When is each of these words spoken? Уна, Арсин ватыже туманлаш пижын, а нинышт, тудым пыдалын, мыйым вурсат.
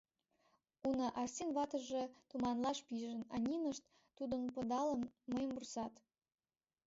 Уна, 0.87 1.07
Арсин 1.21 1.49
ватыже 1.57 2.03
туманлаш 2.29 2.77
пижын, 2.87 3.19
а 3.33 3.35
нинышт, 3.47 3.83
тудым 4.17 4.43
пыдалын, 4.53 5.01
мыйым 5.31 5.51
вурсат. 5.53 5.93